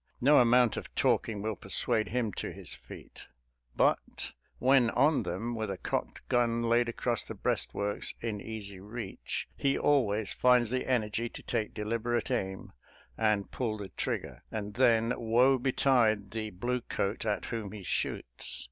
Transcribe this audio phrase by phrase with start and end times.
[0.19, 3.27] No amount of talking will persuade him to his feet,
[3.75, 9.47] but, when on them, with a cocked gun laid across the breastworks in easy reach,
[9.55, 12.73] he always finds the energy to take deliberate aim
[13.15, 18.59] and pull the trigger; and then, woe betide the bluecoat at whom he shoots